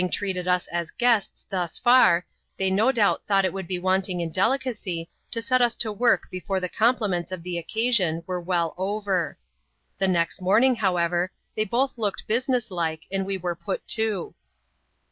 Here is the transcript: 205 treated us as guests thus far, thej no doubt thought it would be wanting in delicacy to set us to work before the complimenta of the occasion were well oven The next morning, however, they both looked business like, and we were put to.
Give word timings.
205 0.01 0.17
treated 0.17 0.47
us 0.47 0.65
as 0.69 0.89
guests 0.89 1.45
thus 1.51 1.77
far, 1.77 2.25
thej 2.57 2.73
no 2.73 2.91
doubt 2.91 3.21
thought 3.27 3.45
it 3.45 3.53
would 3.53 3.67
be 3.67 3.77
wanting 3.77 4.19
in 4.19 4.31
delicacy 4.31 5.07
to 5.29 5.43
set 5.43 5.61
us 5.61 5.75
to 5.75 5.91
work 5.91 6.23
before 6.31 6.59
the 6.59 6.67
complimenta 6.67 7.31
of 7.33 7.43
the 7.43 7.55
occasion 7.55 8.23
were 8.25 8.41
well 8.41 8.73
oven 8.79 9.35
The 9.99 10.07
next 10.07 10.41
morning, 10.41 10.77
however, 10.77 11.31
they 11.55 11.65
both 11.65 11.95
looked 11.99 12.25
business 12.25 12.71
like, 12.71 13.03
and 13.11 13.27
we 13.27 13.37
were 13.37 13.53
put 13.55 13.87
to. 13.89 14.33